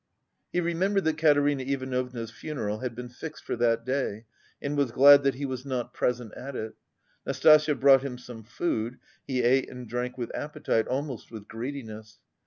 He 0.51 0.59
remembered 0.59 1.03
that 1.03 1.19
Katerina 1.19 1.61
Ivanovna's 1.61 2.31
funeral 2.31 2.79
had 2.79 2.95
been 2.95 3.07
fixed 3.07 3.43
for 3.43 3.55
that 3.57 3.85
day, 3.85 4.25
and 4.59 4.75
was 4.75 4.89
glad 4.91 5.21
that 5.21 5.35
he 5.35 5.45
was 5.45 5.63
not 5.63 5.93
present 5.93 6.33
at 6.33 6.55
it. 6.55 6.73
Nastasya 7.27 7.75
brought 7.79 8.01
him 8.01 8.17
some 8.17 8.43
food; 8.43 8.97
he 9.27 9.43
ate 9.43 9.69
and 9.69 9.87
drank 9.87 10.17
with 10.17 10.33
appetite, 10.33 10.87
almost 10.87 11.29
with 11.29 11.47
greediness. 11.47 12.17